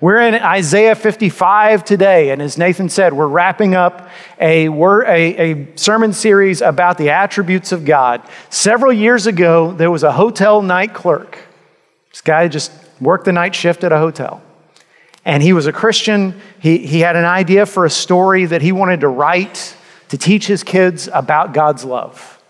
[0.00, 4.08] We're in Isaiah 55 today, and as Nathan said, we're wrapping up
[4.40, 8.22] a, a, a, sermon series about the attributes of God.
[8.48, 11.38] Several years ago, there was a hotel night clerk.
[12.10, 14.42] This guy just worked the night shift at a hotel.
[15.24, 16.40] And he was a Christian.
[16.60, 19.76] He, he had an idea for a story that he wanted to write
[20.08, 22.42] to teach his kids about God's love.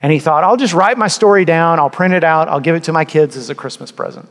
[0.00, 2.74] And he thought, I'll just write my story down, I'll print it out, I'll give
[2.74, 4.28] it to my kids as a Christmas present.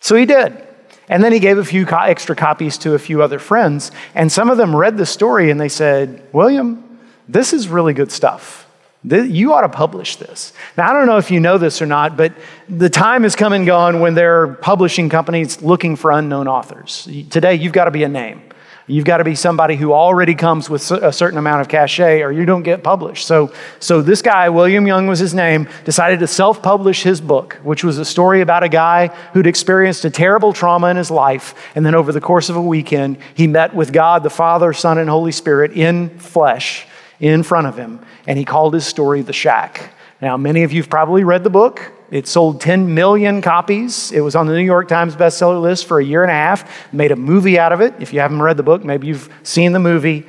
[0.00, 0.67] So he did.
[1.08, 3.90] And then he gave a few co- extra copies to a few other friends.
[4.14, 8.12] And some of them read the story and they said, William, this is really good
[8.12, 8.66] stuff.
[9.04, 10.52] You ought to publish this.
[10.76, 12.32] Now, I don't know if you know this or not, but
[12.68, 17.08] the time has come and gone when there are publishing companies looking for unknown authors.
[17.30, 18.42] Today, you've got to be a name.
[18.90, 22.32] You've got to be somebody who already comes with a certain amount of cachet or
[22.32, 23.26] you don't get published.
[23.26, 27.58] So, so this guy, William Young was his name, decided to self publish his book,
[27.62, 31.54] which was a story about a guy who'd experienced a terrible trauma in his life.
[31.74, 34.96] And then over the course of a weekend, he met with God, the Father, Son,
[34.96, 36.86] and Holy Spirit in flesh
[37.20, 38.00] in front of him.
[38.26, 39.92] And he called his story The Shack.
[40.20, 41.92] Now, many of you have probably read the book.
[42.10, 44.10] It sold 10 million copies.
[44.10, 46.92] It was on the New York Times bestseller list for a year and a half.
[46.92, 47.94] Made a movie out of it.
[48.00, 50.26] If you haven't read the book, maybe you've seen the movie.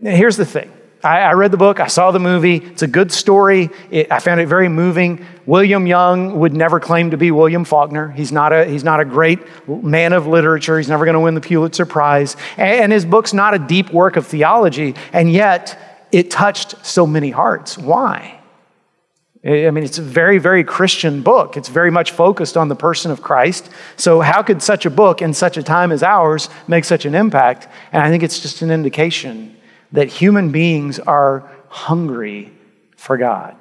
[0.00, 0.70] Here's the thing
[1.04, 2.56] I, I read the book, I saw the movie.
[2.56, 3.70] It's a good story.
[3.90, 5.24] It, I found it very moving.
[5.44, 8.08] William Young would never claim to be William Faulkner.
[8.08, 10.78] He's not a, he's not a great man of literature.
[10.78, 12.36] He's never going to win the Pulitzer Prize.
[12.56, 14.94] And, and his book's not a deep work of theology.
[15.12, 17.76] And yet, it touched so many hearts.
[17.76, 18.35] Why?
[19.46, 21.56] I mean, it's a very, very Christian book.
[21.56, 23.70] It's very much focused on the person of Christ.
[23.96, 27.14] So, how could such a book in such a time as ours make such an
[27.14, 27.68] impact?
[27.92, 29.56] And I think it's just an indication
[29.92, 32.50] that human beings are hungry
[32.96, 33.56] for God.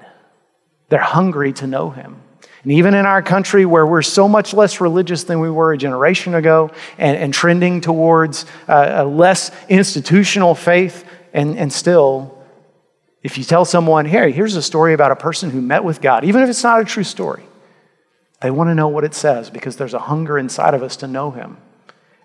[0.89, 2.19] They're hungry to know Him.
[2.63, 5.77] And even in our country where we're so much less religious than we were a
[5.77, 12.34] generation ago and, and trending towards uh, a less institutional faith, and, and still
[13.25, 16.23] if you tell someone, hey, here's a story about a person who met with God,
[16.23, 17.41] even if it's not a true story,
[18.39, 21.07] they want to know what it says because there's a hunger inside of us to
[21.07, 21.57] know Him.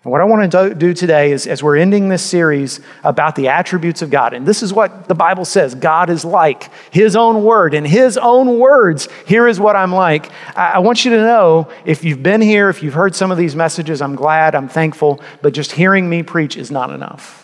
[0.03, 3.47] And what I want to do today is, as we're ending this series about the
[3.47, 7.43] attributes of God, and this is what the Bible says God is like, His own
[7.43, 7.73] word.
[7.73, 10.29] In His own words, here is what I'm like.
[10.55, 13.55] I want you to know if you've been here, if you've heard some of these
[13.55, 17.40] messages, I'm glad, I'm thankful, but just hearing me preach is not enough.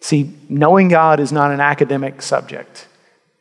[0.00, 2.86] See, knowing God is not an academic subject.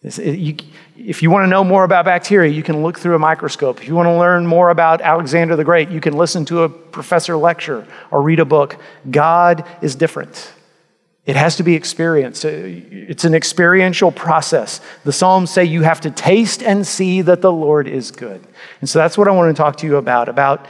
[0.04, 3.82] If you want to know more about bacteria, you can look through a microscope.
[3.82, 6.70] If you want to learn more about Alexander the Great, you can listen to a
[6.70, 8.78] professor lecture or read a book.
[9.10, 10.54] God is different.
[11.26, 12.46] It has to be experienced.
[12.46, 14.80] Uh, it's an experiential process.
[15.04, 18.42] The Psalms say you have to taste and see that the Lord is good.
[18.80, 20.66] And so that's what I want to talk to you about about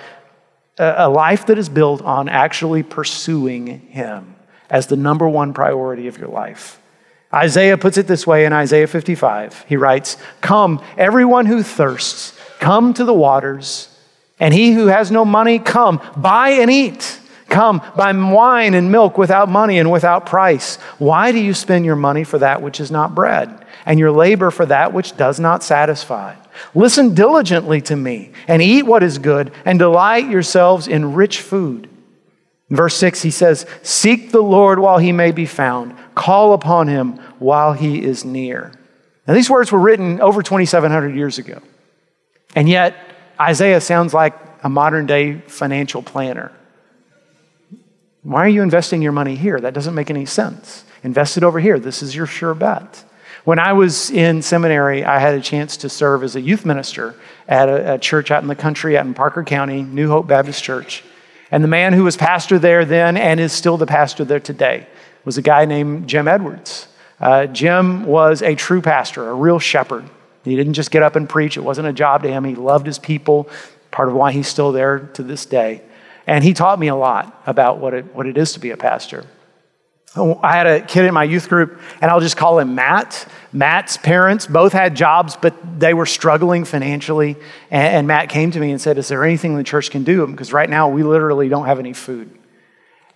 [0.79, 4.36] a life that is built on actually pursuing Him
[4.69, 6.79] as the number one priority of your life.
[7.33, 9.65] Isaiah puts it this way in Isaiah 55.
[9.67, 13.89] He writes, Come, everyone who thirsts, come to the waters,
[14.39, 17.19] and he who has no money, come, buy and eat.
[17.49, 20.75] Come, buy wine and milk without money and without price.
[20.99, 24.51] Why do you spend your money for that which is not bread, and your labor
[24.51, 26.35] for that which does not satisfy?
[26.75, 31.89] Listen diligently to me, and eat what is good, and delight yourselves in rich food
[32.69, 36.87] in verse 6, he says, Seek the Lord while he may be found, call upon
[36.87, 38.73] him while he is near.
[39.27, 41.61] Now, these words were written over 2,700 years ago.
[42.55, 42.95] And yet,
[43.39, 44.33] Isaiah sounds like
[44.63, 46.51] a modern day financial planner.
[48.23, 49.59] Why are you investing your money here?
[49.59, 50.83] That doesn't make any sense.
[51.03, 51.79] Invest it over here.
[51.79, 53.03] This is your sure bet.
[53.45, 57.15] When I was in seminary, I had a chance to serve as a youth minister
[57.47, 60.61] at a, a church out in the country, out in Parker County, New Hope Baptist
[60.61, 61.03] Church.
[61.51, 64.87] And the man who was pastor there then and is still the pastor there today
[65.23, 66.87] was a guy named Jim Edwards.
[67.19, 70.05] Uh, Jim was a true pastor, a real shepherd.
[70.43, 72.43] He didn't just get up and preach, it wasn't a job to him.
[72.43, 73.49] He loved his people,
[73.91, 75.81] part of why he's still there to this day.
[76.25, 78.77] And he taught me a lot about what it, what it is to be a
[78.77, 79.25] pastor.
[80.17, 83.27] I had a kid in my youth group, and I'll just call him Matt.
[83.53, 87.37] Matt's parents both had jobs, but they were struggling financially.
[87.71, 90.25] And, Matt came to me and said, Is there anything the church can do?
[90.27, 92.37] Because right now we literally don't have any food.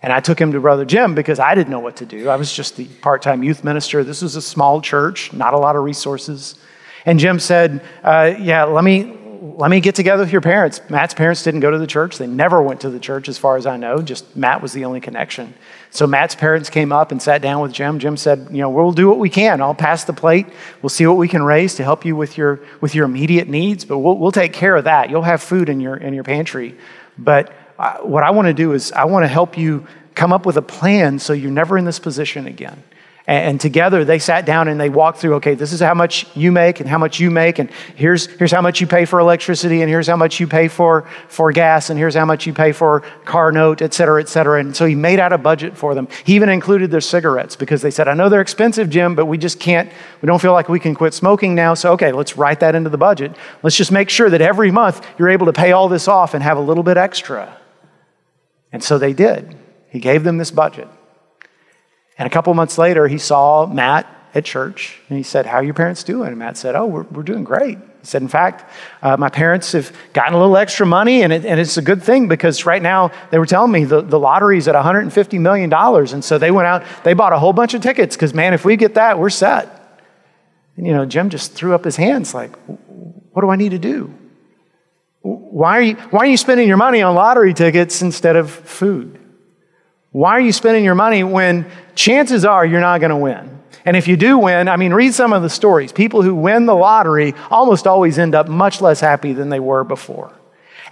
[0.02, 2.28] And I took him to Brother Jim because I didn't know what to do.
[2.28, 4.02] I was just the part time youth minister.
[4.02, 6.56] This was a small church, not a lot of resources.
[7.06, 9.16] And Jim said, uh, Yeah, let me,
[9.56, 10.80] let me get together with your parents.
[10.88, 12.18] Matt's parents didn't go to the church.
[12.18, 14.02] They never went to the church, as far as I know.
[14.02, 15.54] Just Matt was the only connection.
[15.90, 17.98] So Matt's parents came up and sat down with Jim.
[17.98, 19.60] Jim said, You know, we'll do what we can.
[19.60, 20.46] I'll pass the plate.
[20.80, 23.84] We'll see what we can raise to help you with your, with your immediate needs,
[23.84, 25.10] but we'll, we'll take care of that.
[25.10, 26.76] You'll have food in your, in your pantry.
[27.18, 30.46] But I, what I want to do is I want to help you come up
[30.46, 32.82] with a plan so you're never in this position again.
[33.24, 36.50] And together they sat down and they walked through, okay, this is how much you
[36.50, 39.80] make and how much you make, and here's, here's how much you pay for electricity,
[39.80, 42.72] and here's how much you pay for, for gas, and here's how much you pay
[42.72, 44.58] for car note, et cetera, et cetera.
[44.58, 46.08] And so he made out a budget for them.
[46.24, 49.38] He even included their cigarettes because they said, I know they're expensive, Jim, but we
[49.38, 49.88] just can't,
[50.20, 51.74] we don't feel like we can quit smoking now.
[51.74, 53.36] So, okay, let's write that into the budget.
[53.62, 56.42] Let's just make sure that every month you're able to pay all this off and
[56.42, 57.56] have a little bit extra.
[58.72, 59.56] And so they did.
[59.90, 60.88] He gave them this budget.
[62.18, 65.64] And a couple months later, he saw Matt at church and he said, How are
[65.64, 66.28] your parents doing?
[66.28, 67.78] And Matt said, Oh, we're, we're doing great.
[67.78, 68.70] He said, In fact,
[69.02, 72.02] uh, my parents have gotten a little extra money and, it, and it's a good
[72.02, 75.72] thing because right now they were telling me the, the lottery's at $150 million.
[75.72, 78.64] And so they went out, they bought a whole bunch of tickets because, man, if
[78.64, 79.78] we get that, we're set.
[80.76, 83.78] And, you know, Jim just threw up his hands like, What do I need to
[83.78, 84.14] do?
[85.20, 89.21] Why are you, why are you spending your money on lottery tickets instead of food?
[90.12, 93.60] Why are you spending your money when chances are you're not going to win?
[93.84, 95.90] And if you do win, I mean, read some of the stories.
[95.90, 99.84] People who win the lottery almost always end up much less happy than they were
[99.84, 100.32] before.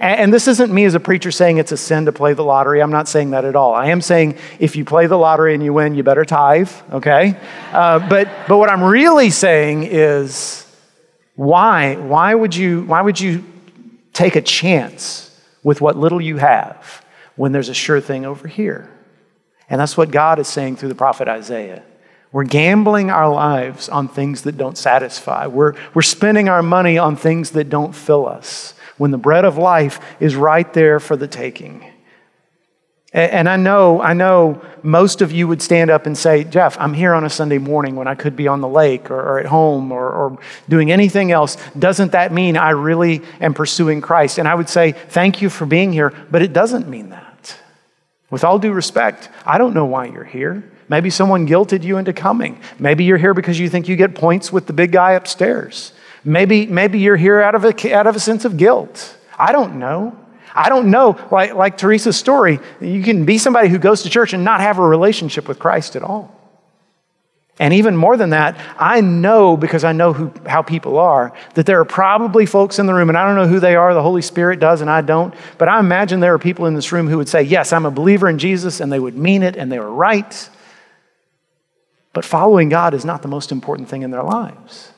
[0.00, 2.80] And, this isn't me as a preacher saying it's a sin to play the lottery.
[2.80, 3.74] I'm not saying that at all.
[3.74, 7.38] I am saying if you play the lottery and you win, you better tithe, okay?
[7.70, 10.66] Uh, but, but what I'm really saying is
[11.34, 11.96] why?
[11.96, 13.44] Why would, you, why would you
[14.14, 17.04] take a chance with what little you have
[17.36, 18.88] when there's a sure thing over here?
[19.70, 21.82] And that's what God is saying through the prophet Isaiah.
[22.32, 25.46] We're gambling our lives on things that don't satisfy.
[25.46, 29.56] We're, we're spending our money on things that don't fill us when the bread of
[29.56, 31.84] life is right there for the taking.
[33.12, 36.94] And I know, I know most of you would stand up and say, Jeff, I'm
[36.94, 39.46] here on a Sunday morning when I could be on the lake or, or at
[39.46, 40.38] home or, or,
[40.68, 41.56] doing anything else.
[41.76, 44.38] Doesn't that mean I really am pursuing Christ?
[44.38, 47.29] And I would say, thank you for being here, but it doesn't mean that.
[48.30, 50.62] With all due respect, I don't know why you're here.
[50.88, 52.60] Maybe someone guilted you into coming.
[52.78, 55.92] Maybe you're here because you think you get points with the big guy upstairs.
[56.24, 59.16] Maybe, maybe you're here out of, a, out of a sense of guilt.
[59.38, 60.16] I don't know.
[60.54, 61.18] I don't know.
[61.30, 64.78] Like, like Teresa's story, you can be somebody who goes to church and not have
[64.78, 66.39] a relationship with Christ at all.
[67.60, 71.66] And even more than that, I know because I know who, how people are that
[71.66, 74.02] there are probably folks in the room, and I don't know who they are, the
[74.02, 77.06] Holy Spirit does, and I don't, but I imagine there are people in this room
[77.06, 79.70] who would say, Yes, I'm a believer in Jesus, and they would mean it, and
[79.70, 80.48] they were right.
[82.14, 84.92] But following God is not the most important thing in their lives.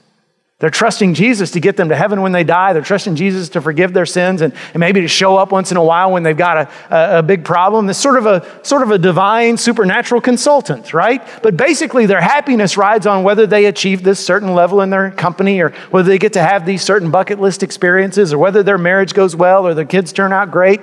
[0.63, 2.73] They're trusting Jesus to get them to heaven when they die.
[2.73, 5.77] They're trusting Jesus to forgive their sins and, and maybe to show up once in
[5.77, 7.91] a while when they've got a, a, a big problem.
[7.91, 11.21] It's sort of a sort of a divine supernatural consultant, right?
[11.43, 15.61] But basically their happiness rides on whether they achieve this certain level in their company
[15.61, 19.15] or whether they get to have these certain bucket list experiences or whether their marriage
[19.15, 20.81] goes well or their kids turn out great.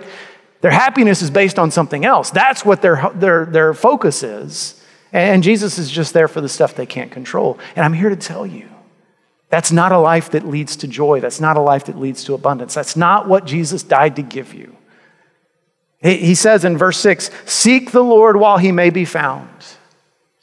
[0.59, 2.31] Their happiness is based on something else.
[2.31, 4.83] That's what their, their, their focus is.
[5.13, 7.57] And Jesus is just there for the stuff they can't control.
[7.77, 8.67] And I'm here to tell you
[9.49, 11.19] that's not a life that leads to joy.
[11.19, 12.73] That's not a life that leads to abundance.
[12.75, 14.75] That's not what Jesus died to give you.
[16.01, 19.49] He says in verse 6 Seek the Lord while he may be found.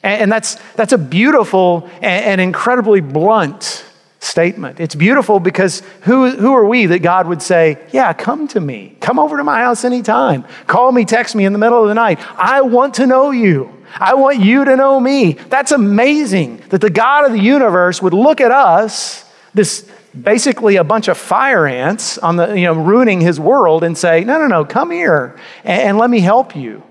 [0.03, 3.83] And that's, that's a beautiful and incredibly blunt
[4.19, 4.79] statement.
[4.79, 8.95] It's beautiful because who, who are we that God would say, Yeah, come to me.
[8.99, 10.45] Come over to my house anytime.
[10.67, 12.19] Call me, text me in the middle of the night.
[12.37, 13.76] I want to know you.
[13.95, 15.33] I want you to know me.
[15.33, 19.89] That's amazing that the God of the universe would look at us, this
[20.19, 24.23] basically a bunch of fire ants on the, you know, ruining his world and say,
[24.23, 26.83] no, no, no, come here and, and let me help you.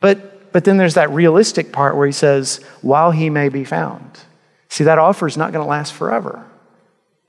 [0.00, 4.20] But, but then there's that realistic part where he says, while he may be found.
[4.68, 6.44] See, that offer is not going to last forever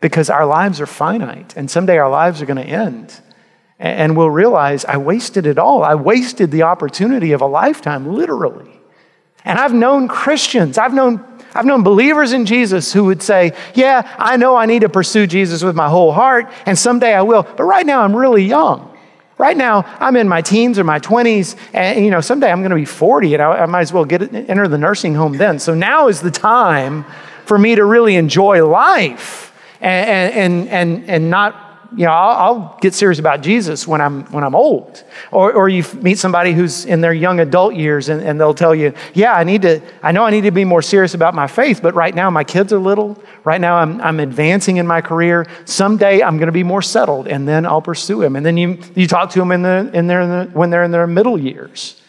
[0.01, 3.19] because our lives are finite and someday our lives are going to end.
[3.77, 5.83] And we'll realize I wasted it all.
[5.83, 8.74] I wasted the opportunity of a lifetime, literally.
[9.45, 11.23] And I've known Christians, I've known,
[11.53, 15.27] I've known believers in Jesus who would say, Yeah, I know I need to pursue
[15.27, 17.43] Jesus with my whole heart, and someday I will.
[17.43, 18.91] But right now, I'm really young.
[19.37, 22.71] Right now, I'm in my teens or my 20s, and you know, someday I'm going
[22.71, 25.59] to be 40, and I, I might as well get enter the nursing home then.
[25.59, 27.05] So now is the time
[27.45, 31.64] for me to really enjoy life and, and, and, and not
[31.95, 35.03] you know, I'll, I'll, get serious about Jesus when I'm, when I'm old.
[35.31, 38.75] Or, or you meet somebody who's in their young adult years and, and they'll tell
[38.75, 41.47] you, yeah, I need to, I know I need to be more serious about my
[41.47, 43.21] faith, but right now my kids are little.
[43.43, 45.45] Right now I'm, I'm advancing in my career.
[45.65, 48.35] Someday I'm going to be more settled and then I'll pursue him.
[48.35, 50.83] And then you, you talk to them in the, in their, in the, when they're
[50.83, 52.01] in their middle years.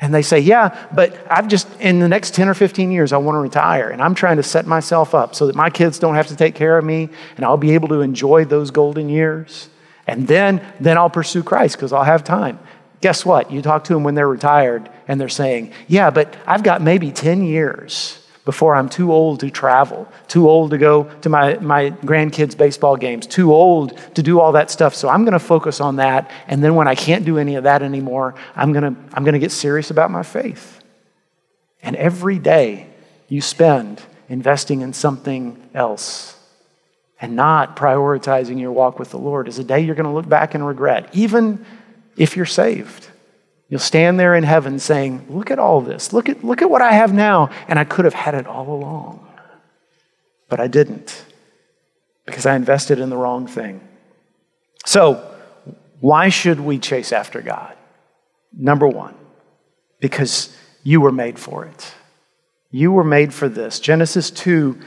[0.00, 3.18] And they say, Yeah, but I've just, in the next 10 or 15 years, I
[3.18, 3.90] want to retire.
[3.90, 6.54] And I'm trying to set myself up so that my kids don't have to take
[6.54, 9.68] care of me and I'll be able to enjoy those golden years.
[10.06, 12.58] And then, then I'll pursue Christ because I'll have time.
[13.00, 13.50] Guess what?
[13.50, 17.12] You talk to them when they're retired and they're saying, Yeah, but I've got maybe
[17.12, 21.90] 10 years before I'm too old to travel, too old to go to my, my
[21.90, 24.94] grandkids' baseball games, too old to do all that stuff.
[24.94, 26.30] So I'm going to focus on that.
[26.48, 29.34] And then when I can't do any of that anymore, I'm going to I'm going
[29.34, 30.80] to get serious about my faith.
[31.82, 32.86] And every day
[33.28, 36.36] you spend investing in something else
[37.20, 40.28] and not prioritizing your walk with the Lord is a day you're going to look
[40.28, 41.64] back and regret, even
[42.16, 43.09] if you're saved.
[43.70, 46.12] You'll stand there in heaven saying, Look at all this.
[46.12, 47.50] Look at, look at what I have now.
[47.68, 49.26] And I could have had it all along.
[50.48, 51.24] But I didn't
[52.26, 53.80] because I invested in the wrong thing.
[54.84, 55.24] So,
[56.00, 57.76] why should we chase after God?
[58.52, 59.14] Number one,
[60.00, 61.94] because you were made for it.
[62.70, 63.78] You were made for this.
[63.78, 64.80] Genesis 2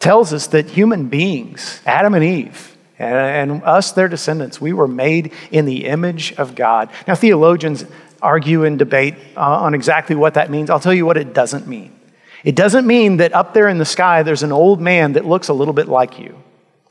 [0.00, 5.32] tells us that human beings, Adam and Eve, and us, their descendants, we were made
[5.50, 6.90] in the image of God.
[7.06, 7.84] Now, theologians
[8.20, 10.70] argue and debate uh, on exactly what that means.
[10.70, 11.98] I'll tell you what it doesn't mean.
[12.44, 15.48] It doesn't mean that up there in the sky there's an old man that looks
[15.48, 16.40] a little bit like you.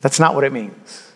[0.01, 1.07] That's not what it means.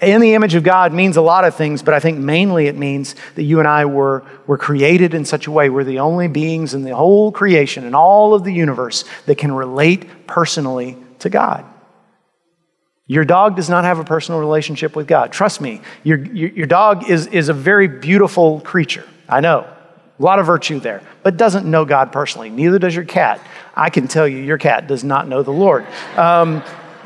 [0.00, 2.76] In the image of God means a lot of things, but I think mainly it
[2.76, 6.28] means that you and I were, were created in such a way we're the only
[6.28, 11.30] beings in the whole creation and all of the universe that can relate personally to
[11.30, 11.64] God.
[13.08, 15.32] Your dog does not have a personal relationship with God.
[15.32, 19.04] Trust me, your, your, your, dog is, is a very beautiful creature.
[19.28, 19.66] I know.
[20.18, 22.50] A lot of virtue there, but doesn't know God personally.
[22.50, 23.40] Neither does your cat.
[23.74, 25.86] I can tell you, your cat does not know the Lord.
[26.16, 26.62] Um,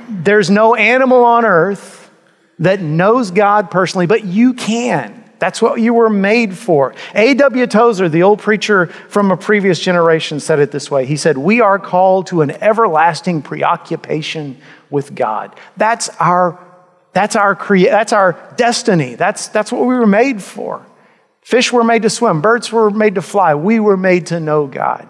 [0.08, 2.10] there's no animal on earth
[2.58, 5.21] that knows God personally, but you can.
[5.42, 6.94] That's what you were made for.
[7.16, 7.66] A.W.
[7.66, 11.60] Tozer, the old preacher from a previous generation, said it this way He said, We
[11.60, 14.56] are called to an everlasting preoccupation
[14.88, 15.56] with God.
[15.76, 16.64] That's our,
[17.12, 19.16] that's our, crea- that's our destiny.
[19.16, 20.86] That's, that's what we were made for.
[21.40, 23.56] Fish were made to swim, birds were made to fly.
[23.56, 25.08] We were made to know God.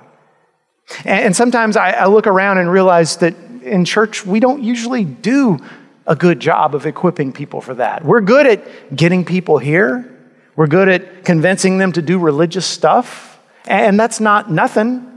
[1.04, 5.04] And, and sometimes I, I look around and realize that in church, we don't usually
[5.04, 5.58] do
[6.06, 8.02] a good job of equipping people for that.
[8.02, 10.08] We're good at getting people here,
[10.56, 15.08] we're good at convincing them to do religious stuff, and that's not nothing.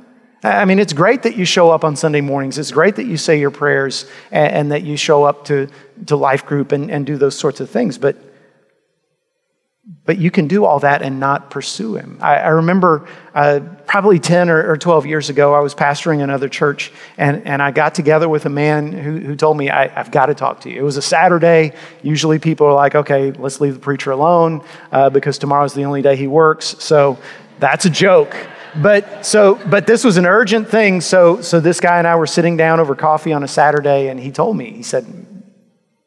[0.43, 2.57] I mean, it's great that you show up on Sunday mornings.
[2.57, 5.67] It's great that you say your prayers and, and that you show up to,
[6.05, 7.97] to life group and, and do those sorts of things.
[7.97, 8.17] But,
[10.05, 12.17] but you can do all that and not pursue Him.
[12.21, 16.49] I, I remember uh, probably 10 or, or, 12 years ago, I was pastoring another
[16.49, 20.09] church, and, and I got together with a man who, who told me, I, have
[20.09, 20.79] got to talk to you.
[20.79, 21.73] It was a Saturday.
[22.01, 26.01] Usually people are like, okay, let's leave the preacher alone uh, because tomorrow's the only
[26.01, 26.75] day he works.
[26.79, 27.19] So
[27.59, 28.35] that's a joke
[28.81, 32.27] but so but this was an urgent thing so so this guy and i were
[32.27, 35.05] sitting down over coffee on a saturday and he told me he said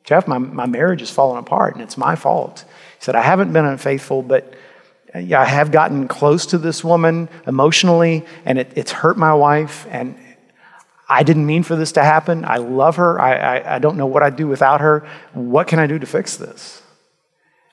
[0.05, 2.65] jeff my, my marriage is falling apart and it's my fault
[2.99, 4.55] he said i haven't been unfaithful but
[5.15, 9.33] uh, yeah, i have gotten close to this woman emotionally and it, it's hurt my
[9.33, 10.19] wife and
[11.09, 12.45] i didn't mean for this to happen.
[12.45, 13.19] I love her.
[13.19, 15.07] I, I, I don't know what i'd do without her.
[15.33, 16.83] What can i do to fix this?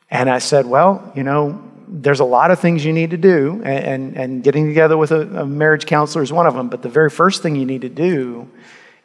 [0.10, 3.62] And i said well you know there's a lot of things you need to do,
[3.64, 6.70] and, and getting together with a, a marriage counselor is one of them.
[6.70, 8.50] But the very first thing you need to do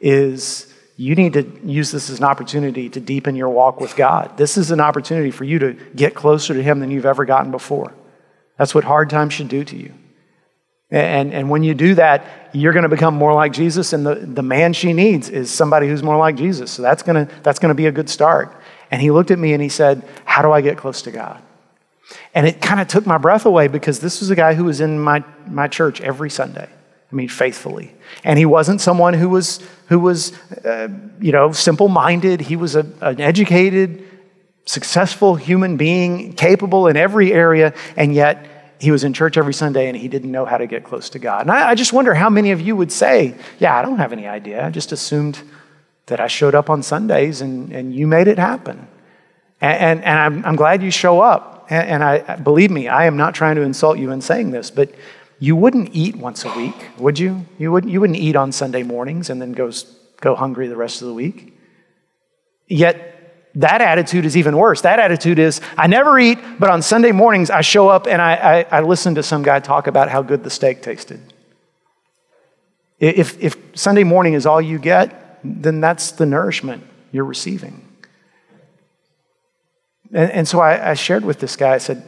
[0.01, 0.70] is
[1.01, 4.37] you need to use this as an opportunity to deepen your walk with God.
[4.37, 7.51] This is an opportunity for you to get closer to Him than you've ever gotten
[7.51, 7.95] before.
[8.59, 9.95] That's what hard times should do to you.
[10.91, 14.17] And, and when you do that, you're going to become more like Jesus, and the,
[14.17, 16.71] the man she needs is somebody who's more like Jesus.
[16.71, 18.55] So that's going to, that's going to be a good start.
[18.91, 21.41] And he looked at me and he said, How do I get close to God?
[22.35, 24.83] And it kind of took my breath away because this was a guy who was
[24.83, 26.69] in my, my church every Sunday.
[27.11, 27.95] I mean, faithfully.
[28.23, 30.33] And he wasn't someone who was, who was
[30.65, 30.89] uh,
[31.21, 32.41] you know, simple minded.
[32.41, 34.07] He was a, an educated,
[34.65, 38.47] successful human being, capable in every area, and yet
[38.79, 41.19] he was in church every Sunday and he didn't know how to get close to
[41.19, 41.43] God.
[41.43, 44.13] And I, I just wonder how many of you would say, Yeah, I don't have
[44.13, 44.65] any idea.
[44.65, 45.41] I just assumed
[46.07, 48.89] that I showed up on Sundays and, and you made it happen.
[49.61, 51.67] And, and, and I'm, I'm glad you show up.
[51.69, 54.71] And, and I believe me, I am not trying to insult you in saying this,
[54.71, 54.95] but
[55.41, 57.47] you wouldn't eat once a week, would you?
[57.59, 59.73] You wouldn't, you wouldn't eat on Sunday mornings and then go,
[60.21, 61.59] go hungry the rest of the week.
[62.69, 64.83] Yet that attitude is even worse.
[64.83, 68.35] That attitude is, I never eat, but on Sunday mornings I show up and I,
[68.35, 71.21] I, I listen to some guy talk about how good the steak tasted.
[72.99, 77.89] If, if Sunday morning is all you get, then that's the nourishment you're receiving.
[80.13, 82.05] And, and so I, I, shared with this guy, I said,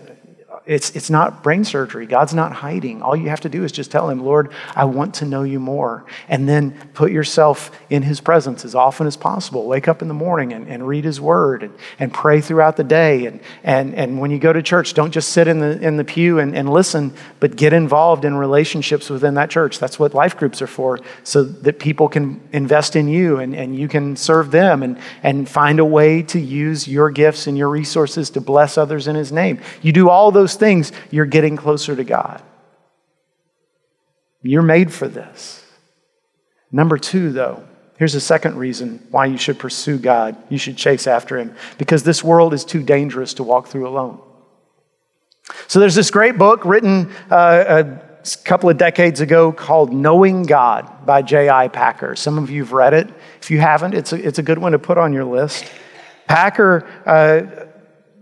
[0.64, 2.06] it's, it's not brain surgery.
[2.06, 3.02] God's not hiding.
[3.02, 5.58] All you have to do is just tell Him, Lord, I want to know you
[5.58, 6.04] more.
[6.28, 9.66] And then put yourself in His presence as often as possible.
[9.66, 12.84] Wake up in the morning and, and read His Word and, and pray throughout the
[12.84, 13.26] day.
[13.26, 16.04] And, and, and when you go to church, don't just sit in the, in the
[16.04, 19.80] pew and, and listen, but get involved in relationships within that church.
[19.80, 23.74] That's what life groups are for, so that people can invest in you and, and
[23.74, 27.68] you can serve them and, and find a way to use your gifts and your
[27.68, 29.60] resources to bless others in His name.
[29.82, 32.42] You do all those those things, you're getting closer to God.
[34.42, 35.64] You're made for this.
[36.70, 37.64] Number two, though,
[37.98, 40.36] here's a second reason why you should pursue God.
[40.48, 44.20] You should chase after Him, because this world is too dangerous to walk through alone.
[45.68, 51.04] So there's this great book written uh, a couple of decades ago called Knowing God
[51.04, 51.68] by J.I.
[51.68, 52.16] Packer.
[52.16, 53.08] Some of you have read it.
[53.40, 55.70] If you haven't, it's a, it's a good one to put on your list.
[56.26, 57.66] Packer uh,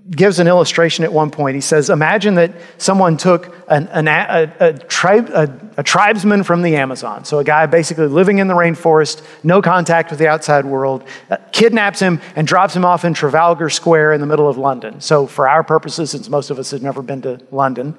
[0.08, 1.54] gives an illustration at one point.
[1.54, 6.62] He says, Imagine that someone took an, an, a, a, tribe, a, a, tribesman from
[6.62, 10.64] the Amazon, so a guy basically living in the rainforest, no contact with the outside
[10.64, 14.56] world, uh, kidnaps him and drops him off in Trafalgar Square in the middle of
[14.56, 15.00] London.
[15.00, 17.94] So, for our purposes, since most of us have never been to London,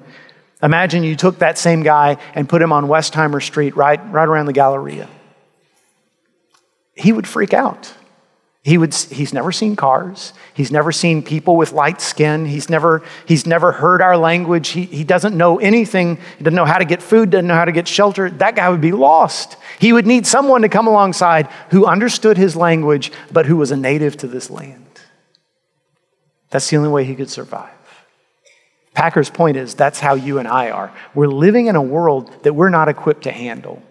[0.62, 4.46] imagine you took that same guy and put him on Westheimer Street, right, right around
[4.46, 5.08] the Galleria.
[6.94, 7.94] He would freak out.
[8.64, 10.32] He would, he's never seen cars.
[10.54, 12.46] He's never seen people with light skin.
[12.46, 14.68] He's never, he's never heard our language.
[14.68, 16.18] He, he doesn't know anything.
[16.38, 18.30] He doesn't know how to get food, doesn't know how to get shelter.
[18.30, 19.56] That guy would be lost.
[19.80, 23.76] He would need someone to come alongside who understood his language, but who was a
[23.76, 24.86] native to this land.
[26.50, 27.70] That's the only way he could survive.
[28.94, 30.92] Packer's point is that's how you and I are.
[31.14, 33.82] We're living in a world that we're not equipped to handle.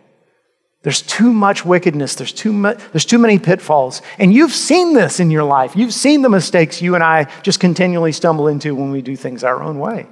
[0.84, 2.16] There's too much wickedness.
[2.16, 4.02] There's too, there's too many pitfalls.
[4.18, 5.76] And you've seen this in your life.
[5.76, 9.44] You've seen the mistakes you and I just continually stumble into when we do things
[9.44, 10.08] our own way.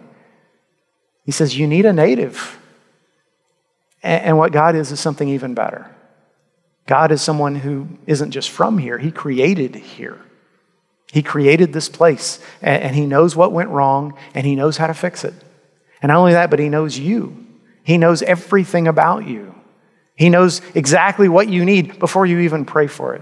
[1.26, 2.58] He says, You need a native.
[4.02, 5.94] And what God is, is something even better.
[6.86, 10.20] God is someone who isn't just from here, He created here.
[11.12, 14.94] He created this place, and He knows what went wrong, and He knows how to
[14.94, 15.34] fix it.
[16.02, 17.46] And not only that, but He knows you.
[17.84, 19.56] He knows everything about you.
[20.20, 23.22] He knows exactly what you need before you even pray for it.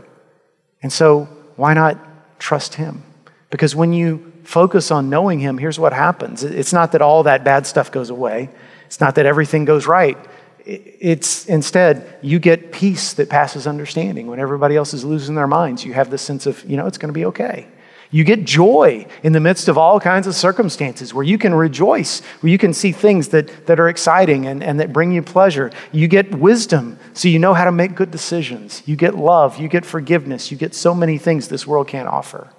[0.82, 2.00] And so, why not
[2.40, 3.04] trust Him?
[3.52, 7.44] Because when you focus on knowing Him, here's what happens it's not that all that
[7.44, 8.50] bad stuff goes away,
[8.88, 10.18] it's not that everything goes right.
[10.66, 14.26] It's instead, you get peace that passes understanding.
[14.26, 16.98] When everybody else is losing their minds, you have the sense of, you know, it's
[16.98, 17.68] going to be okay.
[18.10, 22.22] You get joy in the midst of all kinds of circumstances where you can rejoice,
[22.40, 25.72] where you can see things that, that are exciting and, and that bring you pleasure.
[25.92, 28.82] You get wisdom, so you know how to make good decisions.
[28.86, 32.54] You get love, you get forgiveness, you get so many things this world can't offer.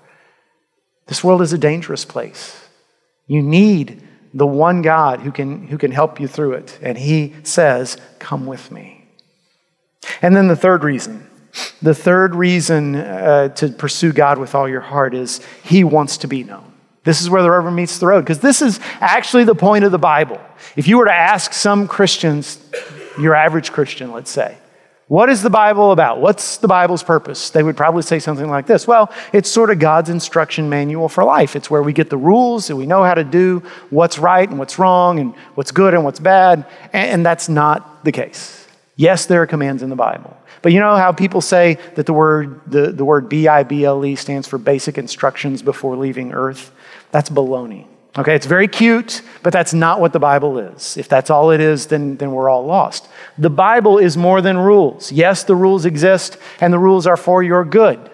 [1.06, 2.68] This world is a dangerous place.
[3.26, 4.02] You need
[4.34, 6.78] the one God who can, who can help you through it.
[6.82, 9.06] And He says, Come with me.
[10.20, 11.27] And then the third reason
[11.82, 16.28] the third reason uh, to pursue God with all your heart is He wants to
[16.28, 16.72] be known.
[17.04, 19.92] This is where the rubber meets the road, because this is actually the point of
[19.92, 20.40] the Bible.
[20.76, 22.58] If you were to ask some Christians,
[23.18, 24.58] your average Christian, let's say,
[25.08, 26.20] what is the Bible about?
[26.20, 27.48] What's the Bible's purpose?
[27.48, 31.24] They would probably say something like this Well, it's sort of God's instruction manual for
[31.24, 31.56] life.
[31.56, 34.58] It's where we get the rules and we know how to do what's right and
[34.58, 36.66] what's wrong and what's good and what's bad.
[36.92, 38.66] And that's not the case.
[38.96, 40.36] Yes, there are commands in the Bible.
[40.62, 44.58] But you know how people say that the word, the, the word B-I-B-L-E stands for
[44.58, 46.72] basic instructions before leaving earth?
[47.10, 47.86] That's baloney.
[48.16, 50.96] Okay, it's very cute, but that's not what the Bible is.
[50.96, 53.08] If that's all it is, then, then we're all lost.
[53.36, 55.12] The Bible is more than rules.
[55.12, 58.10] Yes, the rules exist, and the rules are for your good.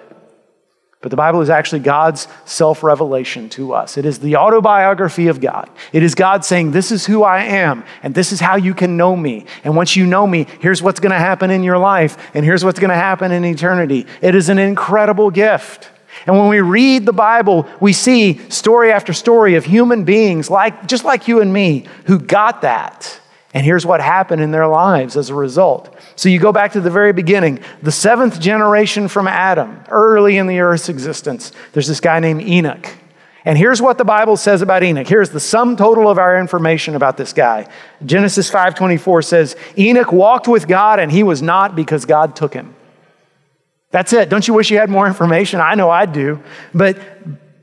[1.04, 3.98] But the Bible is actually God's self revelation to us.
[3.98, 5.68] It is the autobiography of God.
[5.92, 8.96] It is God saying, This is who I am, and this is how you can
[8.96, 9.44] know me.
[9.64, 12.64] And once you know me, here's what's going to happen in your life, and here's
[12.64, 14.06] what's going to happen in eternity.
[14.22, 15.90] It is an incredible gift.
[16.24, 20.86] And when we read the Bible, we see story after story of human beings, like,
[20.86, 23.20] just like you and me, who got that.
[23.54, 25.96] And here's what happened in their lives as a result.
[26.16, 30.48] So you go back to the very beginning, the seventh generation from Adam, early in
[30.48, 31.52] the earth's existence.
[31.72, 32.88] There's this guy named Enoch.
[33.44, 35.06] And here's what the Bible says about Enoch.
[35.06, 37.68] Here's the sum total of our information about this guy.
[38.04, 42.74] Genesis 5:24 says, "Enoch walked with God and he was not because God took him."
[43.90, 44.30] That's it.
[44.30, 45.60] Don't you wish you had more information?
[45.60, 46.40] I know I do.
[46.74, 46.96] But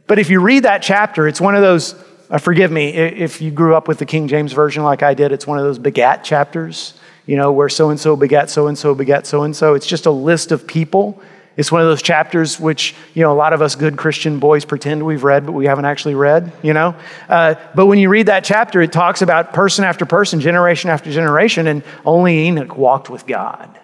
[0.08, 1.96] but if you read that chapter, it's one of those
[2.32, 5.34] uh, forgive me if you grew up with the King James Version like I did,
[5.34, 6.94] it's one of those begat chapters,
[7.26, 9.74] you know, where so and so begat so and so begat so and so.
[9.74, 11.22] It's just a list of people.
[11.58, 14.64] It's one of those chapters which, you know, a lot of us good Christian boys
[14.64, 16.96] pretend we've read, but we haven't actually read, you know?
[17.28, 21.12] Uh, but when you read that chapter, it talks about person after person, generation after
[21.12, 23.78] generation, and only Enoch walked with God.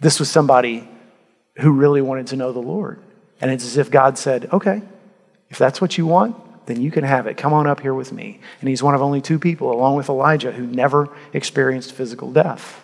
[0.00, 0.86] This was somebody
[1.56, 3.00] who really wanted to know the Lord.
[3.40, 4.82] And it's as if God said, okay,
[5.48, 6.36] if that's what you want,
[6.70, 7.36] then you can have it.
[7.36, 8.40] Come on up here with me.
[8.60, 12.82] And he's one of only two people, along with Elijah, who never experienced physical death.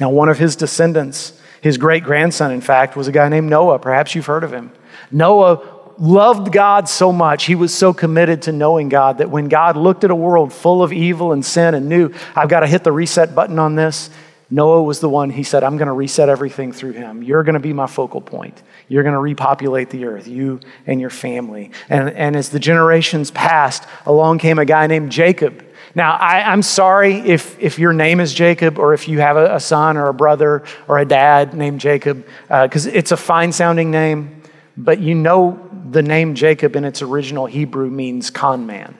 [0.00, 3.78] Now, one of his descendants, his great grandson, in fact, was a guy named Noah.
[3.78, 4.72] Perhaps you've heard of him.
[5.10, 9.76] Noah loved God so much, he was so committed to knowing God that when God
[9.76, 12.84] looked at a world full of evil and sin and knew, I've got to hit
[12.84, 14.10] the reset button on this,
[14.50, 17.22] Noah was the one, he said, I'm going to reset everything through him.
[17.22, 18.62] You're going to be my focal point.
[18.88, 21.70] You're going to repopulate the earth, you and your family.
[21.90, 25.64] And, and as the generations passed, along came a guy named Jacob.
[25.94, 29.56] Now, I, am sorry if, if your name is Jacob or if you have a,
[29.56, 33.52] a son or a brother or a dad named Jacob, because uh, it's a fine
[33.52, 34.42] sounding name,
[34.78, 38.96] but you know the name Jacob in its original Hebrew means con man.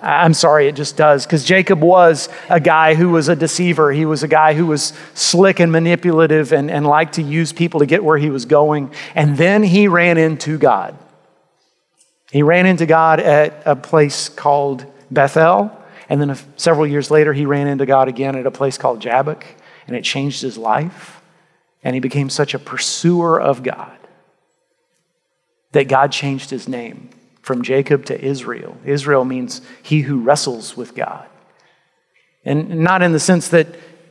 [0.00, 1.24] I'm sorry, it just does.
[1.24, 3.92] Because Jacob was a guy who was a deceiver.
[3.92, 7.80] He was a guy who was slick and manipulative and, and liked to use people
[7.80, 8.92] to get where he was going.
[9.14, 10.96] And then he ran into God.
[12.30, 15.70] He ran into God at a place called Bethel.
[16.08, 19.46] And then several years later, he ran into God again at a place called Jabbok.
[19.86, 21.20] And it changed his life.
[21.82, 23.96] And he became such a pursuer of God
[25.72, 27.10] that God changed his name
[27.44, 28.74] from Jacob to Israel.
[28.86, 31.26] Israel means he who wrestles with God.
[32.42, 33.66] And not in the sense that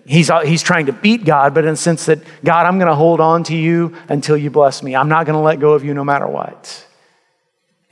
[0.05, 2.95] he's, he's trying to beat God, but in the sense that, God, I'm going to
[2.95, 4.95] hold on to you until you bless me.
[4.95, 6.85] I'm not going to let go of you no matter what.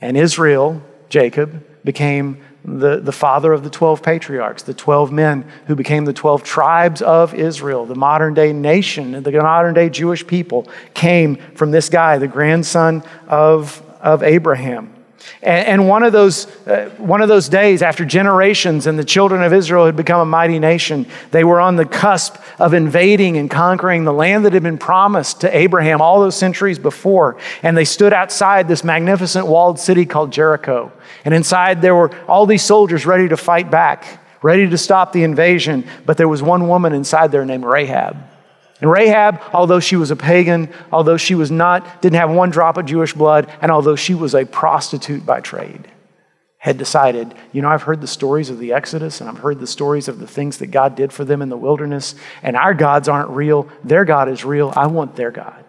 [0.00, 5.74] And Israel, Jacob, became the, the father of the 12 patriarchs, the 12 men who
[5.74, 7.84] became the 12 tribes of Israel.
[7.84, 13.02] The modern day nation, the modern day Jewish people came from this guy, the grandson
[13.26, 15.01] of, of Abraham.
[15.42, 19.52] And, one, of those, uh, one of those days, after generations and the children of
[19.52, 24.04] Israel had become a mighty nation, they were on the cusp of invading and conquering
[24.04, 27.38] the land that had been promised to Abraham all those centuries before.
[27.64, 30.92] And they stood outside this magnificent walled city called Jericho.
[31.24, 35.24] And inside there were all these soldiers ready to fight back, ready to stop the
[35.24, 35.84] invasion.
[36.06, 38.31] But there was one woman inside there named Rahab.
[38.82, 42.76] And Rahab, although she was a pagan, although she was not, didn't have one drop
[42.76, 45.88] of Jewish blood, and although she was a prostitute by trade,
[46.58, 49.68] had decided, you know, I've heard the stories of the Exodus and I've heard the
[49.68, 53.08] stories of the things that God did for them in the wilderness, and our gods
[53.08, 53.68] aren't real.
[53.84, 54.72] Their God is real.
[54.74, 55.64] I want their God.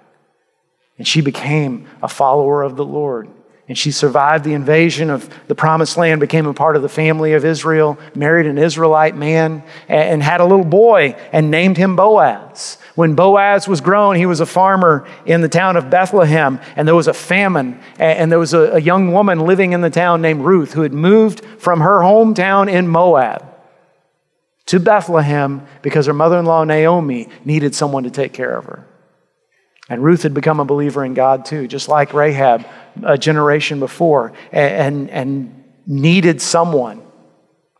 [0.98, 3.30] And she became a follower of the Lord.
[3.68, 7.34] And she survived the invasion of the promised land, became a part of the family
[7.34, 12.78] of Israel, married an Israelite man, and had a little boy and named him Boaz.
[12.96, 16.96] When Boaz was grown, he was a farmer in the town of Bethlehem, and there
[16.96, 17.80] was a famine.
[17.98, 21.44] And there was a, young woman living in the town named Ruth who had moved
[21.58, 23.46] from her hometown in Moab
[24.68, 28.88] to Bethlehem because her mother in law, Naomi, needed someone to take care of her.
[29.90, 32.66] And Ruth had become a believer in God too, just like Rahab
[33.04, 37.02] a generation before, and, and needed someone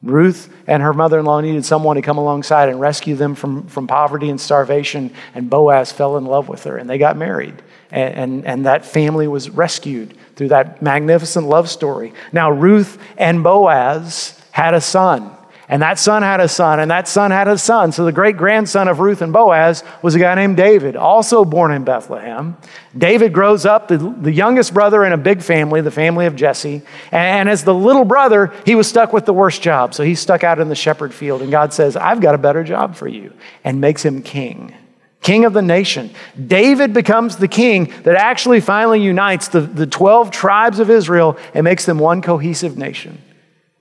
[0.04, 3.66] Ruth and her mother in law needed someone to come alongside and rescue them from,
[3.68, 7.64] from poverty and starvation, and Boaz fell in love with her, and they got married.
[7.90, 12.14] And, and, and that family was rescued through that magnificent love story.
[12.34, 15.32] Now, Ruth and Boaz had a son.
[15.70, 17.92] And that son had a son, and that son had a son.
[17.92, 21.72] So the great grandson of Ruth and Boaz was a guy named David, also born
[21.72, 22.58] in Bethlehem.
[22.98, 26.82] David grows up, the, the youngest brother in a big family, the family of Jesse.
[27.12, 29.94] And as the little brother, he was stuck with the worst job.
[29.94, 31.42] So he's stuck out in the shepherd field.
[31.42, 34.76] And God says, I've got a better job for you, and makes him king
[35.24, 36.12] king of the nation.
[36.48, 41.64] David becomes the king that actually finally unites the, the 12 tribes of Israel and
[41.64, 43.22] makes them one cohesive nation.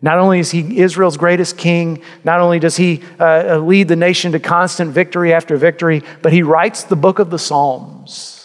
[0.03, 4.33] Not only is he Israel's greatest king, not only does he uh, lead the nation
[4.33, 8.43] to constant victory after victory, but he writes the book of the Psalms.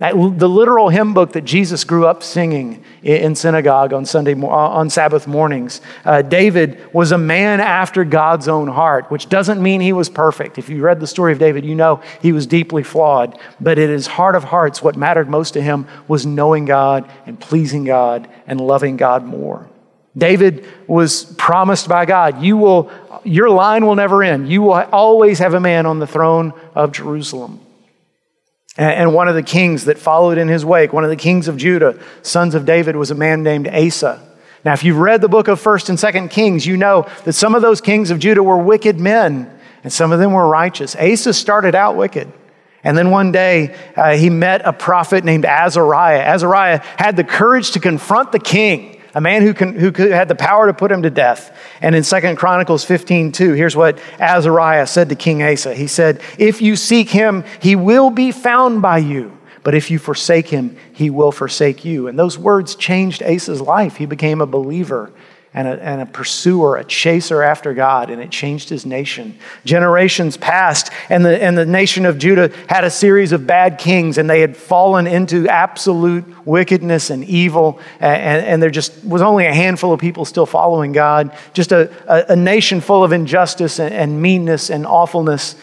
[0.00, 4.46] That, the literal hymn book that Jesus grew up singing in synagogue on Sunday uh,
[4.46, 5.82] on Sabbath mornings.
[6.06, 10.56] Uh, David was a man after God's own heart, which doesn't mean he was perfect.
[10.56, 13.38] If you read the story of David, you know he was deeply flawed.
[13.60, 17.38] But in his heart of hearts, what mattered most to him was knowing God and
[17.38, 19.69] pleasing God and loving God more.
[20.16, 22.90] David was promised by God, you will,
[23.24, 24.48] your line will never end.
[24.48, 27.60] You will always have a man on the throne of Jerusalem.
[28.76, 31.56] And one of the kings that followed in his wake, one of the kings of
[31.56, 34.26] Judah, sons of David, was a man named Asa.
[34.64, 37.54] Now, if you've read the book of 1st and 2nd Kings, you know that some
[37.54, 39.50] of those kings of Judah were wicked men,
[39.82, 40.94] and some of them were righteous.
[40.96, 42.30] Asa started out wicked.
[42.84, 46.20] And then one day, uh, he met a prophet named Azariah.
[46.20, 50.34] Azariah had the courage to confront the king, a man who, can, who had the
[50.34, 51.56] power to put him to death.
[51.80, 55.74] And in Second Chronicles 15, 2, here's what Azariah said to King Asa.
[55.74, 59.36] He said, If you seek him, he will be found by you.
[59.62, 62.08] But if you forsake him, he will forsake you.
[62.08, 63.96] And those words changed Asa's life.
[63.96, 65.12] He became a believer
[65.52, 69.36] and a, and a, pursuer, a chaser after God, and it changed his nation.
[69.64, 74.16] Generations passed, and the, and the nation of Judah had a series of bad kings,
[74.16, 79.46] and they had fallen into absolute wickedness and evil, and, and there just was only
[79.46, 81.36] a handful of people still following God.
[81.52, 85.56] Just a, a, a nation full of injustice and, and meanness and awfulness.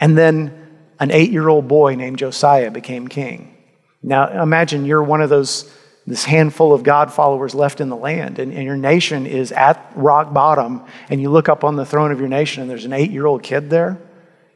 [0.00, 0.52] And then
[0.98, 3.56] an eight year old boy named Josiah became king.
[4.02, 5.72] Now imagine you're one of those,
[6.06, 9.90] this handful of God followers left in the land, and, and your nation is at
[9.94, 12.92] rock bottom, and you look up on the throne of your nation and there's an
[12.92, 13.98] eight year old kid there.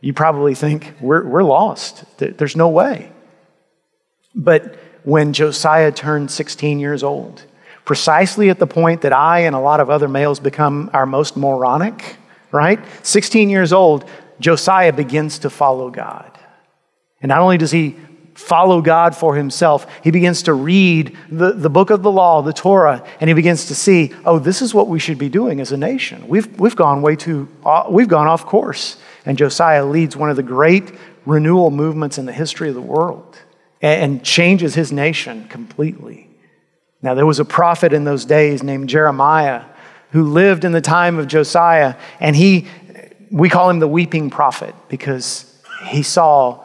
[0.01, 2.05] You probably think, we're, we're lost.
[2.19, 3.11] There's no way.
[4.35, 7.43] But when Josiah turned 16 years old,
[7.85, 11.37] precisely at the point that I and a lot of other males become our most
[11.37, 12.17] moronic,
[12.53, 12.79] right?
[13.03, 14.09] 16 years old,
[14.39, 16.39] Josiah begins to follow God.
[17.21, 17.97] And not only does he
[18.39, 22.53] follow God for himself, he begins to read the, the book of the law, the
[22.53, 25.73] Torah, and he begins to see, oh, this is what we should be doing as
[25.73, 26.27] a nation.
[26.29, 28.97] We've, we've gone way too, uh, we've gone off course.
[29.27, 30.93] And Josiah leads one of the great
[31.27, 33.37] renewal movements in the history of the world
[33.83, 36.31] and, and changes his nation completely.
[37.03, 39.65] Now, there was a prophet in those days named Jeremiah
[40.13, 42.69] who lived in the time of Josiah, and he
[43.31, 45.45] we call him the weeping prophet because
[45.87, 46.65] he saw,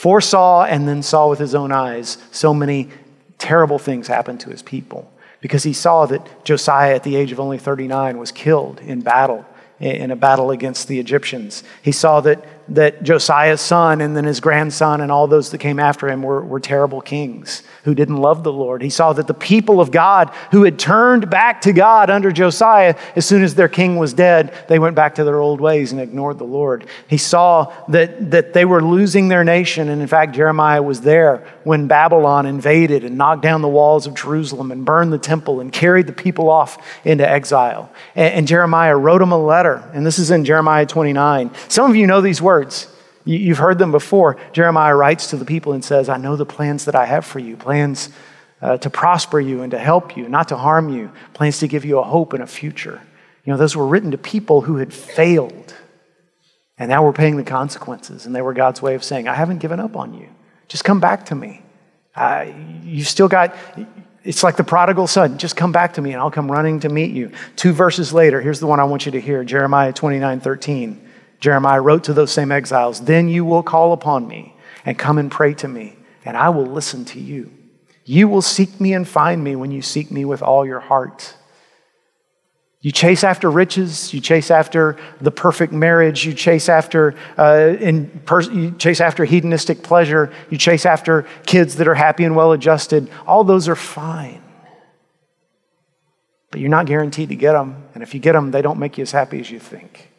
[0.00, 2.88] foresaw, and then saw with his own eyes so many
[3.36, 5.12] terrible things happen to his people.
[5.42, 9.44] Because he saw that Josiah, at the age of only 39, was killed in battle,
[9.78, 11.62] in a battle against the Egyptians.
[11.82, 15.78] He saw that, that Josiah's son and then his grandson and all those that came
[15.78, 18.80] after him were, were terrible kings who didn't love the Lord.
[18.82, 22.94] He saw that the people of God who had turned back to God under Josiah,
[23.16, 26.00] as soon as their king was dead, they went back to their old ways and
[26.00, 26.86] ignored the Lord.
[27.08, 29.88] He saw that, that they were losing their nation.
[29.88, 34.14] And in fact, Jeremiah was there when Babylon invaded and knocked down the walls of
[34.14, 37.90] Jerusalem and burned the temple and carried the people off into exile.
[38.14, 39.88] And, and Jeremiah wrote them a letter.
[39.92, 41.50] And this is in Jeremiah 29.
[41.68, 42.88] Some of you know these words.
[43.24, 44.38] You've heard them before.
[44.52, 47.38] Jeremiah writes to the people and says, I know the plans that I have for
[47.38, 48.08] you plans
[48.62, 51.84] uh, to prosper you and to help you, not to harm you, plans to give
[51.84, 53.00] you a hope and a future.
[53.44, 55.74] You know, those were written to people who had failed.
[56.78, 58.26] And now we're paying the consequences.
[58.26, 60.28] And they were God's way of saying, I haven't given up on you.
[60.70, 61.62] Just come back to me.
[62.14, 62.46] Uh,
[62.84, 63.56] you've still got,
[64.22, 65.36] it's like the prodigal son.
[65.36, 67.32] Just come back to me and I'll come running to meet you.
[67.56, 71.08] Two verses later, here's the one I want you to hear Jeremiah 29 13.
[71.40, 74.54] Jeremiah wrote to those same exiles, Then you will call upon me
[74.84, 77.50] and come and pray to me, and I will listen to you.
[78.04, 81.34] You will seek me and find me when you seek me with all your heart.
[82.82, 87.74] You chase after riches, you chase after the perfect marriage, you chase after uh,
[88.24, 92.52] pers- you chase after hedonistic pleasure, you chase after kids that are happy and well
[92.52, 93.10] adjusted.
[93.26, 94.42] All those are fine.
[96.50, 98.96] But you're not guaranteed to get them, and if you get them, they don't make
[98.96, 100.10] you as happy as you think.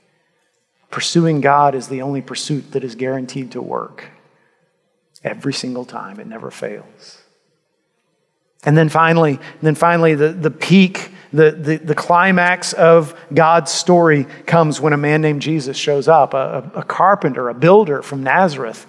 [0.91, 4.09] Pursuing God is the only pursuit that is guaranteed to work.
[5.23, 7.21] Every single time, it never fails.
[8.63, 14.25] And then finally, then finally, the, the peak, the, the, the climax of God's story
[14.45, 18.85] comes when a man named Jesus shows up, a, a carpenter, a builder from Nazareth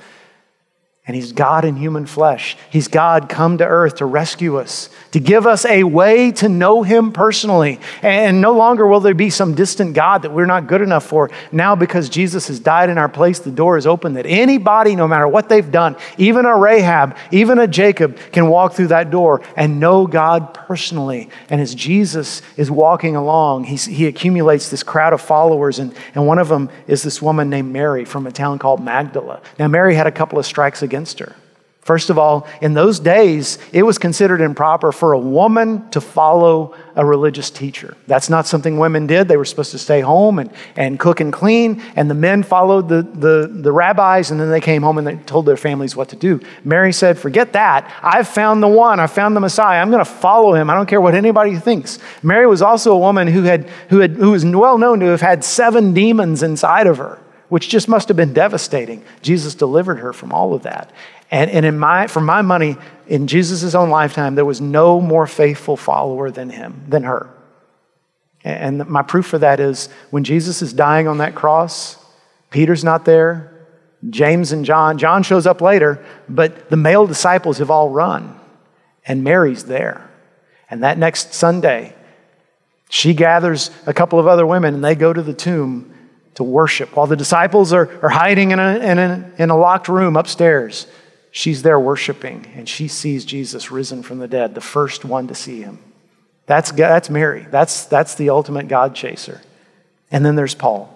[1.05, 2.57] and he's God in human flesh.
[2.71, 6.85] He's God come to earth to rescue us, to give us a way to know
[6.85, 7.81] him personally.
[8.03, 11.29] And no longer will there be some distant God that we're not good enough for.
[11.51, 15.09] Now, because Jesus has died in our place, the door is open that anybody, no
[15.09, 19.43] matter what they've done, even a Rahab, even a Jacob, can walk through that door
[19.57, 21.31] and know God personally.
[21.51, 25.81] And as Jesus is walking along, he, he accumulates this crowd of followers.
[25.81, 29.43] And, and one of them is this woman named Mary from a town called Magdala.
[29.59, 31.35] Now, Mary had a couple of strikes against against her.
[31.81, 36.77] First of all, in those days, it was considered improper for a woman to follow
[36.95, 37.97] a religious teacher.
[38.07, 39.27] That's not something women did.
[39.27, 42.89] They were supposed to stay home and, and cook and clean, and the men followed
[42.89, 46.11] the, the, the rabbis, and then they came home and they told their families what
[46.11, 46.41] to do.
[46.63, 47.93] Mary said, Forget that.
[48.01, 49.01] I've found the one.
[49.01, 49.81] I found the Messiah.
[49.81, 50.71] I'm going to follow him.
[50.71, 51.99] I don't care what anybody thinks.
[52.23, 55.21] Mary was also a woman who, had, who, had, who was well known to have
[55.23, 57.22] had seven demons inside of her
[57.53, 59.05] which just must have been devastating.
[59.21, 60.91] Jesus delivered her from all of that.
[61.31, 65.27] And, and in my, for my money, in Jesus' own lifetime, there was no more
[65.27, 67.29] faithful follower than him, than her.
[68.43, 72.03] And my proof for that is when Jesus is dying on that cross,
[72.49, 73.53] Peter's not there,
[74.09, 78.35] James and John, John shows up later, but the male disciples have all run,
[79.05, 80.11] and Mary's there.
[80.71, 81.95] And that next Sunday,
[82.89, 85.92] she gathers a couple of other women and they go to the tomb
[86.35, 86.97] to worship.
[86.97, 90.87] While the disciples are, are hiding in a, in, a, in a locked room upstairs,
[91.31, 95.35] she's there worshiping and she sees Jesus risen from the dead, the first one to
[95.35, 95.79] see him.
[96.47, 97.47] That's, that's Mary.
[97.51, 99.41] That's, that's the ultimate God chaser.
[100.11, 100.89] And then there's Paul.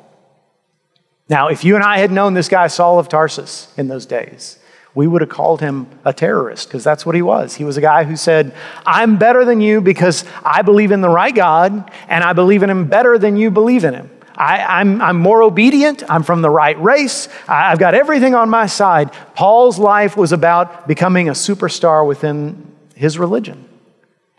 [1.28, 4.58] Now, if you and I had known this guy, Saul of Tarsus, in those days,
[4.94, 7.54] we would have called him a terrorist because that's what he was.
[7.54, 8.54] He was a guy who said,
[8.86, 12.70] I'm better than you because I believe in the right God and I believe in
[12.70, 14.10] him better than you believe in him.
[14.36, 16.02] I, am more obedient.
[16.08, 17.28] I'm from the right race.
[17.48, 19.12] I, I've got everything on my side.
[19.34, 23.68] Paul's life was about becoming a superstar within his religion.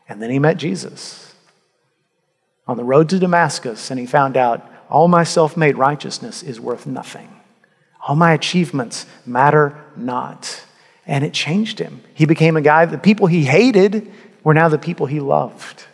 [0.10, 1.34] And then he met Jesus
[2.68, 6.60] on the road to Damascus and he found out all my self made righteousness is
[6.60, 7.30] worth nothing.
[8.08, 10.64] All my achievements matter not.
[11.06, 12.04] And it changed him.
[12.14, 14.12] He became a guy, the people he hated
[14.44, 15.86] were now the people he loved.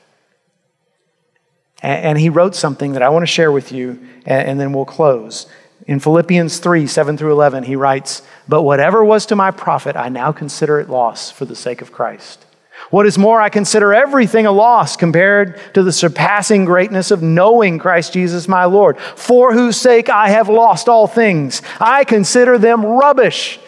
[1.83, 5.47] And he wrote something that I want to share with you, and then we'll close.
[5.85, 10.07] In Philippians 3 7 through 11, he writes, But whatever was to my profit, I
[10.07, 12.45] now consider it loss for the sake of Christ.
[12.89, 17.79] What is more, I consider everything a loss compared to the surpassing greatness of knowing
[17.79, 21.61] Christ Jesus my Lord, for whose sake I have lost all things.
[21.79, 23.59] I consider them rubbish.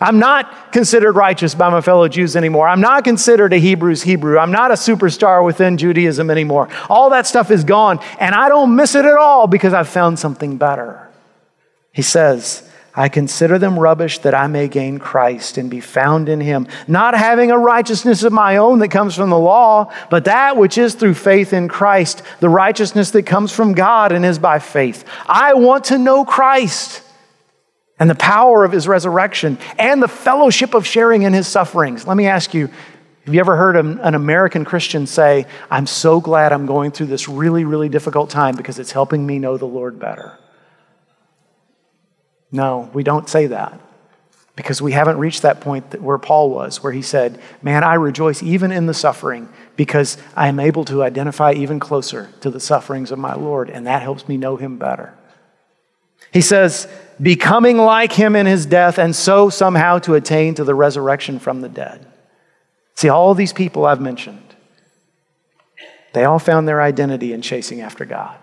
[0.00, 2.68] I'm not considered righteous by my fellow Jews anymore.
[2.68, 4.38] I'm not considered a Hebrew's Hebrew.
[4.38, 6.68] I'm not a superstar within Judaism anymore.
[6.88, 10.20] All that stuff is gone, and I don't miss it at all because I've found
[10.20, 11.08] something better.
[11.90, 12.62] He says,
[12.94, 17.14] I consider them rubbish that I may gain Christ and be found in him, not
[17.14, 20.94] having a righteousness of my own that comes from the law, but that which is
[20.94, 25.04] through faith in Christ, the righteousness that comes from God and is by faith.
[25.26, 27.02] I want to know Christ
[27.98, 32.06] and the power of his resurrection and the fellowship of sharing in his sufferings.
[32.06, 32.68] Let me ask you,
[33.24, 37.28] have you ever heard an American Christian say, I'm so glad I'm going through this
[37.28, 40.38] really, really difficult time because it's helping me know the Lord better?
[42.50, 43.78] No, we don't say that
[44.56, 48.42] because we haven't reached that point where Paul was, where he said, Man, I rejoice
[48.42, 53.12] even in the suffering because I am able to identify even closer to the sufferings
[53.12, 55.14] of my Lord, and that helps me know him better.
[56.32, 56.88] He says,
[57.20, 61.60] Becoming like him in his death, and so somehow to attain to the resurrection from
[61.60, 62.06] the dead.
[62.94, 64.54] See, all these people I've mentioned,
[66.12, 68.36] they all found their identity in chasing after God.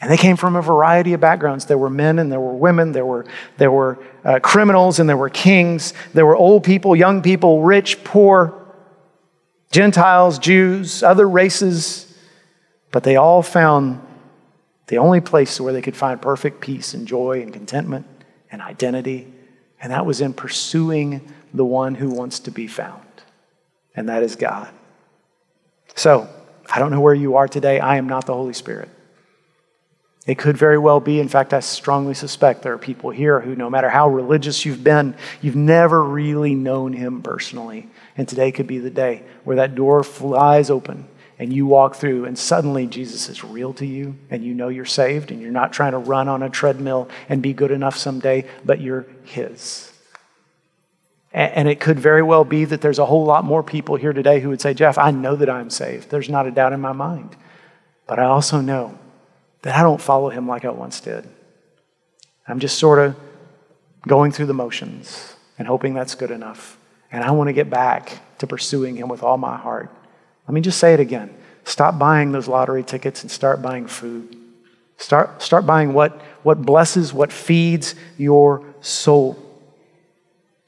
[0.00, 1.66] And they came from a variety of backgrounds.
[1.66, 5.16] There were men and there were women, there were, there were uh, criminals and there
[5.16, 8.54] were kings, there were old people, young people, rich, poor,
[9.72, 12.16] Gentiles, Jews, other races.
[12.92, 14.00] But they all found
[14.88, 18.06] the only place where they could find perfect peace and joy and contentment
[18.50, 19.32] and identity,
[19.80, 23.06] and that was in pursuing the one who wants to be found,
[23.94, 24.68] and that is God.
[25.94, 26.28] So,
[26.70, 27.80] I don't know where you are today.
[27.80, 28.88] I am not the Holy Spirit.
[30.26, 33.56] It could very well be, in fact, I strongly suspect there are people here who,
[33.56, 37.88] no matter how religious you've been, you've never really known him personally.
[38.14, 42.24] And today could be the day where that door flies open and you walk through,
[42.24, 45.72] and suddenly Jesus is real to you, and you know you're saved, and you're not
[45.72, 49.92] trying to run on a treadmill and be good enough someday, but you're his.
[51.32, 54.40] And it could very well be that there's a whole lot more people here today
[54.40, 56.10] who would say, Jeff, I know that I'm saved.
[56.10, 57.36] There's not a doubt in my mind.
[58.06, 58.98] But I also know
[59.62, 61.28] that I don't follow him like I once did.
[62.48, 63.14] I'm just sort of
[64.06, 66.78] going through the motions and hoping that's good enough.
[67.12, 69.90] And I want to get back to pursuing him with all my heart.
[70.48, 71.34] Let me just say it again.
[71.64, 74.34] Stop buying those lottery tickets and start buying food.
[74.96, 79.36] Start, start buying what, what blesses, what feeds your soul.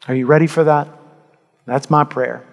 [0.07, 0.89] Are you ready for that?
[1.65, 2.47] That's my prayer.